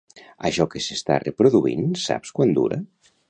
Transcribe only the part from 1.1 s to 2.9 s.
reproduint saps quant dura?